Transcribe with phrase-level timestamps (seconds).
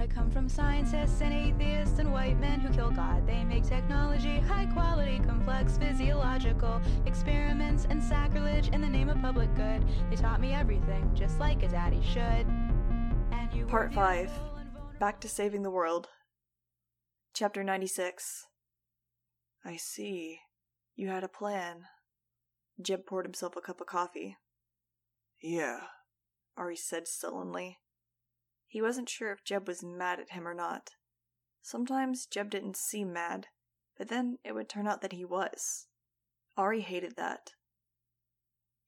[0.00, 3.26] I come from scientists and atheists and white men who kill God.
[3.26, 9.54] They make technology high quality, complex, physiological experiments and sacrilege in the name of public
[9.54, 9.84] good.
[10.08, 12.46] They taught me everything, just like a daddy should.
[13.30, 14.98] And you Part 5 beautiful and vulnerable.
[14.98, 16.08] Back to Saving the World.
[17.34, 18.46] Chapter 96.
[19.66, 20.38] I see.
[20.96, 21.82] You had a plan.
[22.80, 24.38] Jeb poured himself a cup of coffee.
[25.42, 25.80] Yeah,
[26.56, 27.80] Ari said sullenly.
[28.70, 30.90] He wasn't sure if Jeb was mad at him or not.
[31.60, 33.48] Sometimes Jeb didn't seem mad,
[33.98, 35.88] but then it would turn out that he was.
[36.56, 37.50] Ari hated that.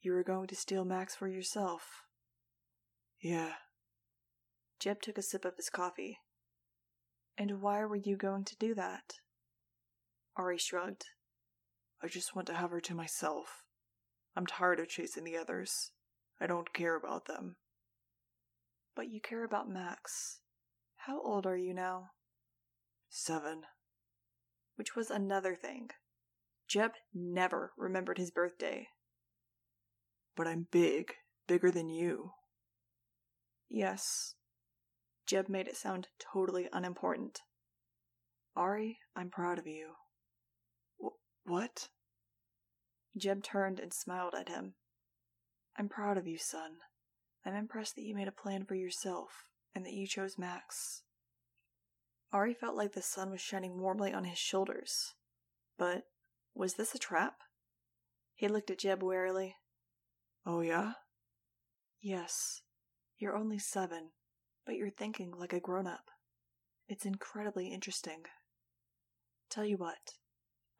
[0.00, 2.04] You were going to steal Max for yourself.
[3.20, 3.54] Yeah.
[4.78, 6.20] Jeb took a sip of his coffee.
[7.36, 9.14] And why were you going to do that?
[10.36, 11.06] Ari shrugged.
[12.00, 13.64] I just want to have her to myself.
[14.36, 15.90] I'm tired of chasing the others.
[16.40, 17.56] I don't care about them.
[18.94, 20.40] But you care about Max.
[20.96, 22.10] How old are you now?
[23.08, 23.62] Seven.
[24.76, 25.90] Which was another thing.
[26.68, 28.88] Jeb never remembered his birthday.
[30.36, 31.12] But I'm big,
[31.46, 32.32] bigger than you.
[33.68, 34.34] Yes.
[35.26, 37.40] Jeb made it sound totally unimportant.
[38.56, 39.92] Ari, I'm proud of you.
[41.02, 41.88] Wh- what?
[43.16, 44.74] Jeb turned and smiled at him.
[45.78, 46.76] I'm proud of you, son.
[47.44, 51.02] I'm impressed that you made a plan for yourself and that you chose Max.
[52.32, 55.14] Ari felt like the sun was shining warmly on his shoulders.
[55.78, 56.04] But
[56.54, 57.34] was this a trap?
[58.34, 59.56] He looked at Jeb warily.
[60.46, 60.92] Oh, yeah?
[62.00, 62.62] Yes.
[63.18, 64.10] You're only seven,
[64.66, 66.10] but you're thinking like a grown up.
[66.88, 68.24] It's incredibly interesting.
[69.48, 70.14] Tell you what,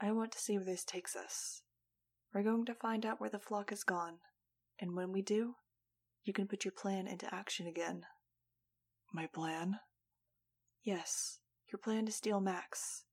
[0.01, 1.63] I want to see where this takes us.
[2.35, 4.15] We're going to find out where the flock has gone,
[4.81, 5.55] and when we do,
[6.25, 8.05] you can put your plan into action again.
[9.13, 9.79] My plan?
[10.83, 13.05] Yes, your plan to steal Max.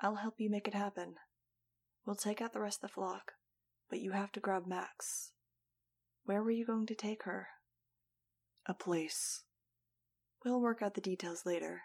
[0.00, 1.14] I'll help you make it happen.
[2.04, 3.32] We'll take out the rest of the flock,
[3.90, 5.32] but you have to grab Max.
[6.24, 7.48] Where were you going to take her?
[8.66, 9.42] A place.
[10.44, 11.82] We'll work out the details later.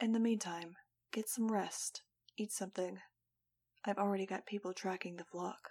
[0.00, 0.76] In the meantime,
[1.12, 2.02] get some rest,
[2.36, 2.98] eat something.
[3.84, 5.70] I've already got people tracking the flock.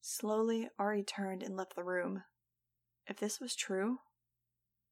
[0.00, 2.22] Slowly, Ari turned and left the room.
[3.06, 3.98] If this was true,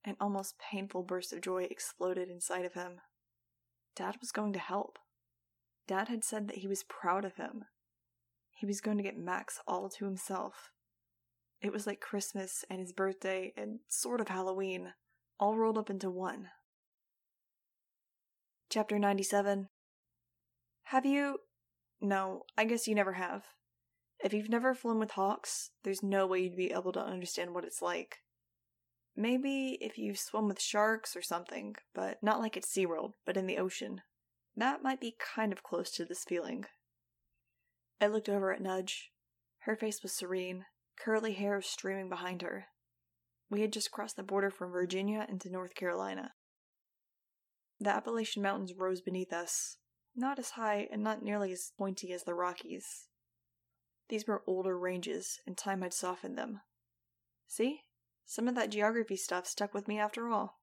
[0.04, 3.00] an almost painful burst of joy exploded inside of him.
[3.96, 4.98] Dad was going to help.
[5.86, 7.64] Dad had said that he was proud of him.
[8.50, 10.70] He was going to get Max all to himself.
[11.60, 14.92] It was like Christmas and his birthday and sort of Halloween,
[15.40, 16.48] all rolled up into one.
[18.70, 19.68] Chapter 97
[20.84, 21.38] Have you.
[22.00, 23.44] No, I guess you never have.
[24.24, 27.66] If you've never flown with hawks, there's no way you'd be able to understand what
[27.66, 28.20] it's like.
[29.14, 33.46] Maybe if you've swum with sharks or something, but not like at SeaWorld, but in
[33.46, 34.00] the ocean.
[34.56, 36.64] That might be kind of close to this feeling.
[38.00, 39.10] I looked over at Nudge.
[39.58, 40.64] Her face was serene,
[40.98, 42.68] curly hair streaming behind her.
[43.50, 46.32] We had just crossed the border from Virginia into North Carolina.
[47.78, 49.76] The Appalachian Mountains rose beneath us,
[50.16, 53.08] not as high and not nearly as pointy as the Rockies.
[54.08, 56.60] These were older ranges, and time had softened them.
[57.46, 57.82] See?
[58.26, 60.60] Some of that geography stuff stuck with me after all.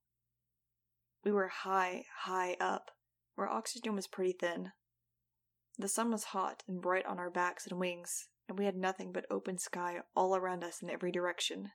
[1.24, 2.92] We were high, high up,
[3.36, 4.72] where oxygen was pretty thin.
[5.78, 9.12] The sun was hot and bright on our backs and wings, and we had nothing
[9.12, 11.72] but open sky all around us in every direction.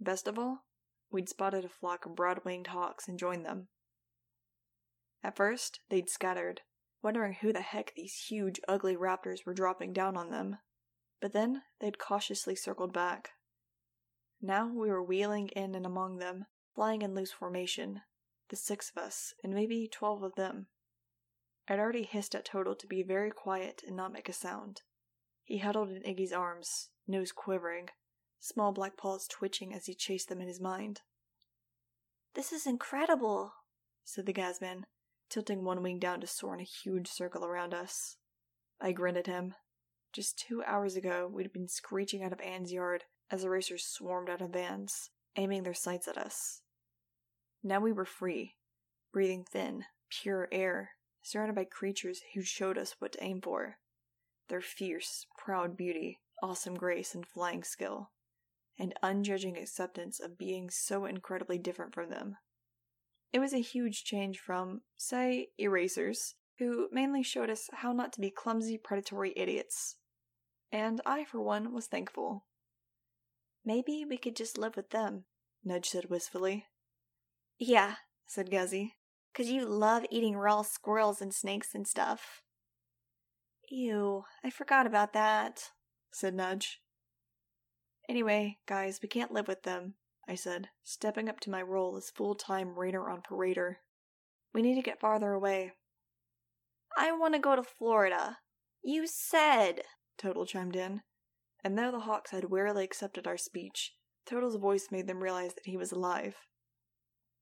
[0.00, 0.64] Best of all,
[1.10, 3.68] we'd spotted a flock of broad winged hawks and joined them.
[5.22, 6.62] At first, they'd scattered,
[7.04, 10.56] wondering who the heck these huge, ugly raptors were dropping down on them.
[11.20, 13.30] But then they'd cautiously circled back.
[14.40, 18.00] Now we were wheeling in and among them, flying in loose formation,
[18.48, 20.66] the six of us, and maybe twelve of them.
[21.68, 24.82] I'd already hissed at Total to be very quiet and not make a sound.
[25.44, 27.88] He huddled in Iggy's arms, nose quivering,
[28.38, 31.00] small black paws twitching as he chased them in his mind.
[32.34, 33.52] This is incredible,
[34.04, 34.84] said the Gasman,
[35.28, 38.16] tilting one wing down to soar in a huge circle around us.
[38.80, 39.54] I grinned at him.
[40.12, 44.30] Just two hours ago, we'd been screeching out of Anne's yard as the Erasers swarmed
[44.30, 46.62] out of vans, aiming their sights at us.
[47.62, 48.54] Now we were free,
[49.12, 50.90] breathing thin, pure air,
[51.22, 53.78] surrounded by creatures who showed us what to aim for.
[54.48, 58.10] Their fierce, proud beauty, awesome grace and flying skill,
[58.78, 62.36] and unjudging acceptance of being so incredibly different from them.
[63.34, 68.20] It was a huge change from, say, erasers, who mainly showed us how not to
[68.20, 69.96] be clumsy, predatory idiots.
[70.70, 72.44] And I, for one, was thankful.
[73.64, 75.24] Maybe we could just live with them,
[75.64, 76.66] Nudge said wistfully.
[77.58, 78.92] Yeah, said Gazzy.
[79.34, 82.42] Cause you love eating raw squirrels and snakes and stuff.
[83.68, 85.70] Ew, I forgot about that,
[86.12, 86.82] said Nudge.
[88.08, 89.94] Anyway, guys, we can't live with them,
[90.28, 93.76] I said, stepping up to my role as full time Rainer on Parader.
[94.52, 95.72] We need to get farther away.
[96.96, 98.38] I want to go to Florida.
[98.82, 99.82] You said,
[100.16, 101.02] Total chimed in.
[101.62, 103.94] And though the Hawks had wearily accepted our speech,
[104.26, 106.36] Total's voice made them realize that he was alive.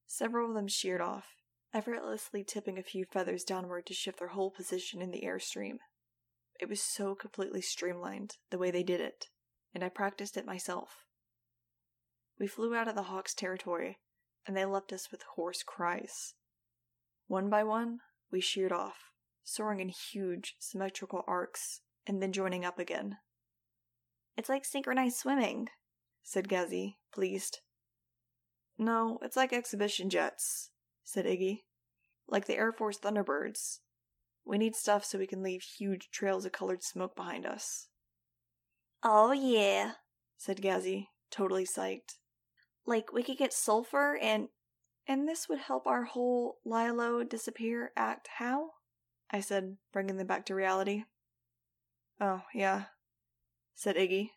[0.06, 1.26] Several of them sheered off,
[1.72, 5.78] effortlessly tipping a few feathers downward to shift their whole position in the airstream.
[6.60, 9.26] It was so completely streamlined, the way they did it,
[9.74, 11.06] and I practiced it myself.
[12.42, 14.00] We flew out of the Hawks' territory,
[14.48, 16.34] and they left us with hoarse cries.
[17.28, 18.00] One by one,
[18.32, 19.12] we sheared off,
[19.44, 23.18] soaring in huge, symmetrical arcs, and then joining up again.
[24.36, 25.68] It's like synchronized swimming,
[26.24, 27.60] said Gazzy, pleased.
[28.76, 30.70] No, it's like exhibition jets,
[31.04, 31.60] said Iggy.
[32.26, 33.78] Like the Air Force Thunderbirds.
[34.44, 37.86] We need stuff so we can leave huge trails of colored smoke behind us.
[39.04, 39.92] Oh, yeah,
[40.36, 42.16] said Gazzy, totally psyched.
[42.86, 44.48] Like, we could get sulfur and.
[45.04, 48.70] And this would help our whole Lilo disappear act how?
[49.32, 51.04] I said, bringing them back to reality.
[52.20, 52.84] Oh, yeah,
[53.74, 54.30] said Iggy.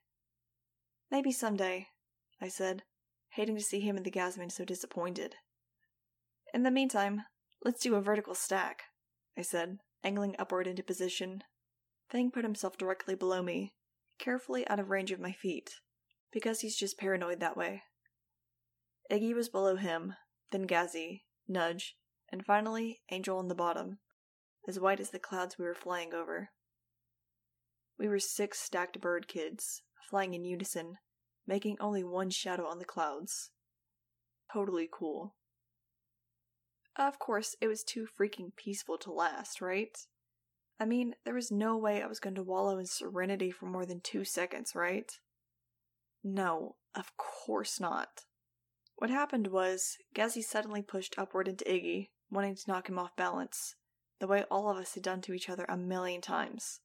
[1.11, 1.89] Maybe someday,
[2.41, 2.81] I said,
[3.29, 5.35] hating to see him and the Gasman so disappointed.
[6.51, 7.21] In the meantime,
[7.63, 8.83] let's do a vertical stack,
[9.37, 11.43] I said, angling upward into position.
[12.09, 13.75] Fang put himself directly below me,
[14.17, 15.75] carefully out of range of my feet,
[16.31, 17.83] because he's just paranoid that way.
[19.11, 20.15] Iggy was below him,
[20.51, 21.95] then Gazzy, Nudge,
[22.31, 23.99] and finally Angel on the bottom,
[24.67, 26.49] as white as the clouds we were flying over.
[27.97, 30.97] We were six stacked bird kids, flying in unison,
[31.47, 33.51] making only one shadow on the clouds.
[34.51, 35.35] Totally cool.
[36.95, 39.97] Of course, it was too freaking peaceful to last, right?
[40.79, 43.85] I mean, there was no way I was going to wallow in serenity for more
[43.85, 45.11] than two seconds, right?
[46.23, 48.25] No, of course not.
[48.97, 53.75] What happened was, Gazzy suddenly pushed upward into Iggy, wanting to knock him off balance,
[54.19, 56.79] the way all of us had done to each other a million times.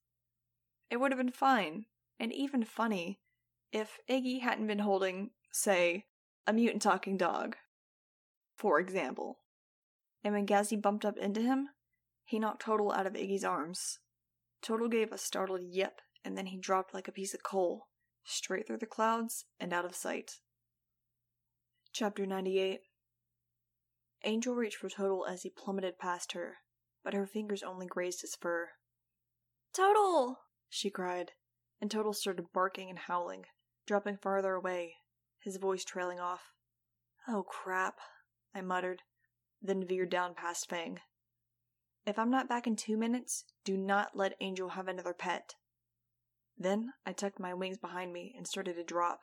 [0.91, 1.87] It would have been fine,
[2.19, 3.21] and even funny,
[3.73, 6.07] if Iggy hadn't been holding, say,
[6.47, 7.57] a mutant talking dog.
[8.57, 9.39] For example.
[10.25, 11.69] And when Gazzy bumped up into him,
[12.25, 14.01] he knocked Total out of Iggy's arms.
[14.63, 17.89] Total gave a startled yip, and then he dropped like a piece of coal,
[18.25, 20.41] straight through the clouds and out of sight.
[21.93, 22.83] Chapter 98
[24.25, 26.59] Angel reached for Total as he plummeted past her,
[27.03, 28.71] but her fingers only grazed his fur.
[29.75, 30.39] Total!
[30.69, 31.33] she cried,
[31.81, 33.47] and Total started barking and howling,
[33.87, 34.95] dropping farther away,
[35.41, 36.53] his voice trailing off.
[37.27, 37.99] Oh crap,
[38.55, 39.03] I muttered,
[39.61, 41.01] then veered down past Fang.
[42.07, 45.55] If I'm not back in two minutes, do not let Angel have another pet.
[46.57, 49.21] Then I tucked my wings behind me and started to drop.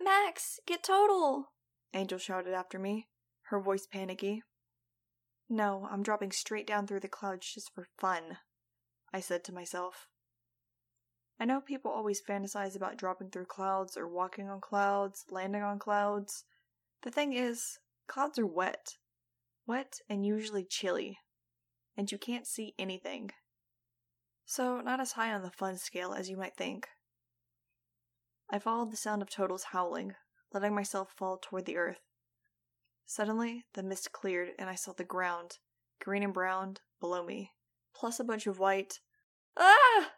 [0.00, 1.50] Max, get Total!
[1.94, 3.08] Angel shouted after me,
[3.44, 4.42] her voice panicky.
[5.48, 8.38] No, I'm dropping straight down through the clouds just for fun,
[9.12, 10.08] I said to myself.
[11.38, 15.78] I know people always fantasize about dropping through clouds or walking on clouds, landing on
[15.78, 16.44] clouds.
[17.02, 17.78] The thing is,
[18.08, 18.96] clouds are wet.
[19.66, 21.18] Wet and usually chilly.
[21.96, 23.32] And you can't see anything.
[24.46, 26.88] So, not as high on the fun scale as you might think.
[28.48, 30.14] I followed the sound of Total's howling,
[30.52, 32.00] letting myself fall toward the earth.
[33.04, 35.58] Suddenly, the mist cleared and I saw the ground,
[36.00, 37.52] green and brown, below me,
[37.94, 39.00] plus a bunch of white.
[39.56, 40.12] Ah!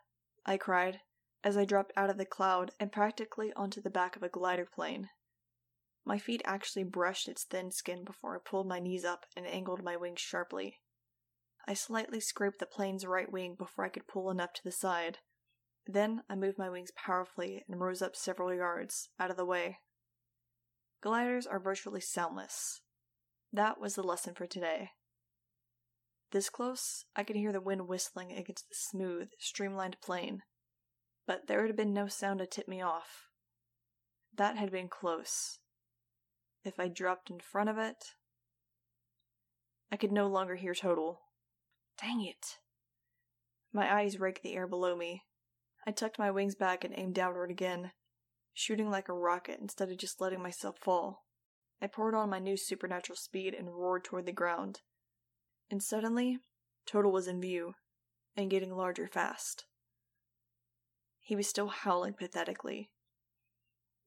[0.46, 1.00] I cried
[1.44, 4.66] as I dropped out of the cloud and practically onto the back of a glider
[4.66, 5.10] plane.
[6.04, 9.84] My feet actually brushed its thin skin before I pulled my knees up and angled
[9.84, 10.80] my wings sharply.
[11.66, 15.18] I slightly scraped the plane's right wing before I could pull enough to the side.
[15.86, 19.80] Then I moved my wings powerfully and rose up several yards, out of the way.
[21.00, 22.80] Gliders are virtually soundless.
[23.52, 24.90] That was the lesson for today.
[26.32, 30.42] This close, I could hear the wind whistling against the smooth, streamlined plane,
[31.26, 33.28] but there had been no sound to tip me off.
[34.36, 35.58] That had been close.
[36.64, 37.96] If I dropped in front of it,
[39.90, 41.20] I could no longer hear Total.
[42.00, 42.58] Dang it.
[43.72, 45.24] My eyes raked the air below me.
[45.86, 47.92] I tucked my wings back and aimed downward again,
[48.58, 51.24] shooting like a rocket instead of just letting myself fall.
[51.80, 54.80] I poured on my new supernatural speed and roared toward the ground.
[55.70, 56.38] And suddenly,
[56.84, 57.74] Total was in view,
[58.36, 59.66] and getting larger fast.
[61.20, 62.90] He was still howling pathetically.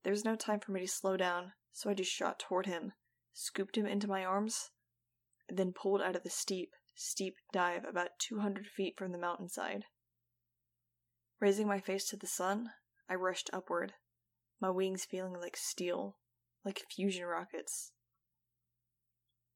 [0.03, 2.91] There was no time for me to slow down, so I just shot toward him,
[3.31, 4.71] scooped him into my arms,
[5.47, 9.85] and then pulled out of the steep, steep dive about 200 feet from the mountainside.
[11.39, 12.71] Raising my face to the sun,
[13.09, 13.93] I rushed upward,
[14.61, 16.17] my wings feeling like steel,
[16.63, 17.91] like fusion rockets.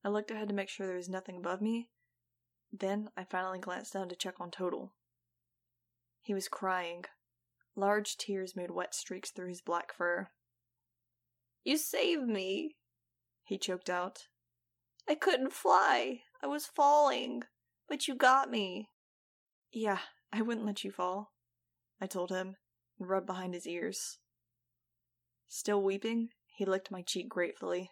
[0.03, 1.89] I looked ahead to make sure there was nothing above me.
[2.71, 4.91] Then I finally glanced down to check on Total.
[6.21, 7.05] He was crying.
[7.75, 10.29] Large tears made wet streaks through his black fur.
[11.63, 12.75] You saved me,
[13.43, 14.27] he choked out.
[15.07, 16.21] I couldn't fly.
[16.41, 17.43] I was falling.
[17.87, 18.89] But you got me.
[19.71, 19.99] Yeah,
[20.33, 21.33] I wouldn't let you fall,
[22.01, 22.55] I told him,
[22.99, 24.17] and rubbed behind his ears.
[25.47, 27.91] Still weeping, he licked my cheek gratefully.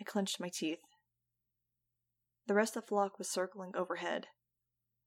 [0.00, 0.80] I clenched my teeth.
[2.46, 4.26] The rest of the flock was circling overhead.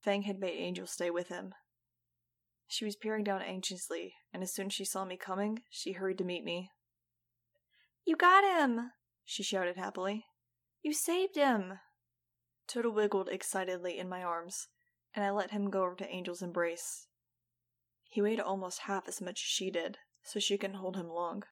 [0.01, 1.53] Fang had made Angel stay with him.
[2.67, 6.17] She was peering down anxiously, and as soon as she saw me coming, she hurried
[6.19, 6.71] to meet me.
[8.05, 8.91] You got him!
[9.23, 10.25] she shouted happily.
[10.81, 11.79] You saved him!
[12.67, 14.67] Total wiggled excitedly in my arms,
[15.13, 17.07] and I let him go over to Angel's embrace.
[18.09, 21.43] He weighed almost half as much as she did, so she couldn't hold him long.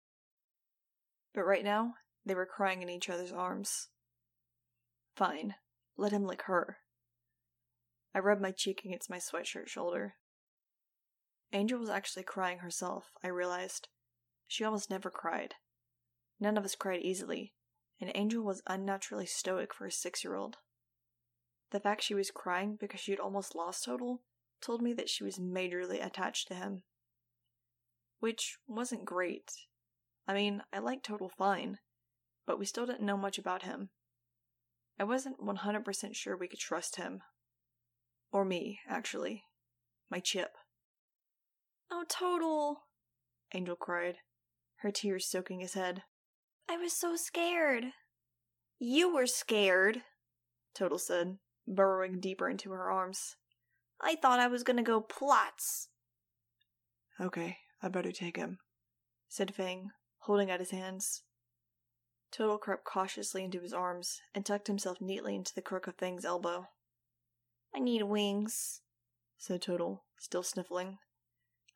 [1.33, 3.89] But right now, they were crying in each other's arms.
[5.15, 5.55] Fine,
[5.97, 6.77] let him lick her.
[8.15, 10.15] I rubbed my cheek against my sweatshirt shoulder.
[11.51, 13.87] Angel was actually crying herself, I realized.
[14.47, 15.55] She almost never cried.
[16.39, 17.53] None of us cried easily,
[17.99, 20.57] and Angel was unnaturally stoic for a six year old.
[21.71, 24.21] The fact she was crying because she had almost lost Total
[24.61, 26.83] told me that she was majorly attached to him.
[28.19, 29.51] Which wasn't great.
[30.27, 31.79] I mean, I liked Total fine,
[32.45, 33.89] but we still didn't know much about him.
[34.99, 37.21] I wasn't 100% sure we could trust him.
[38.31, 39.43] Or me, actually.
[40.09, 40.51] My chip.
[41.91, 42.83] Oh, Total!
[43.53, 44.17] Angel cried,
[44.77, 46.03] her tears soaking his head.
[46.69, 47.85] I was so scared.
[48.79, 50.01] You were scared,
[50.73, 51.37] Total said,
[51.67, 53.35] burrowing deeper into her arms.
[54.01, 55.89] I thought I was gonna go plots.
[57.19, 58.57] Okay, I better take him,
[59.29, 59.91] said Fang,
[60.23, 61.23] holding out his hands.
[62.31, 66.25] Total crept cautiously into his arms and tucked himself neatly into the crook of Fang's
[66.25, 66.67] elbow.
[67.75, 68.81] I need wings,
[69.37, 70.97] said Total, still sniffling.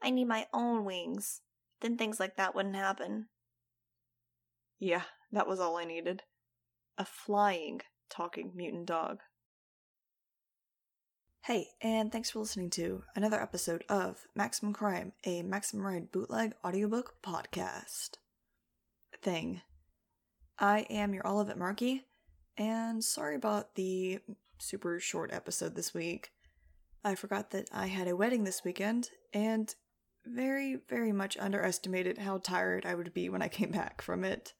[0.01, 1.41] I need my own wings.
[1.81, 3.27] Then things like that wouldn't happen.
[4.79, 6.23] Yeah, that was all I needed.
[6.97, 9.19] A flying, talking mutant dog.
[11.41, 16.53] Hey, and thanks for listening to another episode of Maximum Crime, a Maximum Ride bootleg
[16.63, 18.17] audiobook podcast.
[19.21, 19.61] Thing.
[20.59, 22.05] I am your Olivet Markey,
[22.57, 24.19] and sorry about the
[24.59, 26.31] super short episode this week.
[27.03, 29.73] I forgot that I had a wedding this weekend, and
[30.25, 34.53] very, very much underestimated how tired I would be when I came back from it.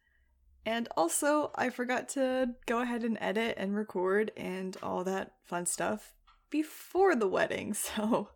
[0.66, 5.66] And also, I forgot to go ahead and edit and record and all that fun
[5.66, 6.14] stuff
[6.50, 8.30] before the wedding, so.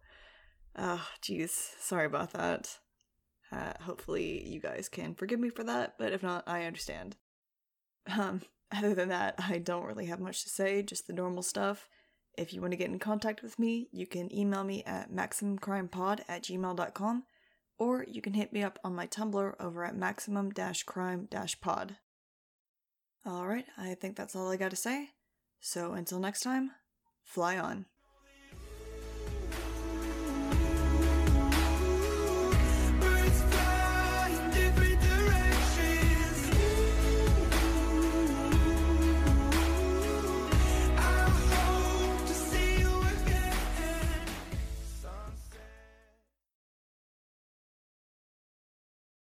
[0.75, 1.49] Ah, oh, jeez.
[1.79, 2.77] Sorry about that.
[3.51, 7.17] Uh, hopefully, you guys can forgive me for that, but if not, I understand.
[8.07, 8.41] Um,
[8.71, 11.89] other than that, I don't really have much to say, just the normal stuff.
[12.37, 16.21] If you want to get in contact with me, you can email me at maximumcrimepod
[16.29, 17.23] at gmail.com,
[17.77, 21.97] or you can hit me up on my Tumblr over at maximum-crime-pod.
[23.27, 25.09] Alright, I think that's all I gotta say.
[25.59, 26.71] So until next time,
[27.23, 27.85] fly on.